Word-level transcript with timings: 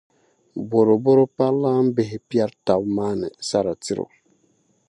bɔrɔbɔro 0.69 1.23
parilaambihi 1.35 2.17
piɛri 2.29 2.55
tab’ 2.65 2.81
maani 2.95 3.27
sara 3.47 3.71
tiri 3.83 4.01
o. 4.05 4.07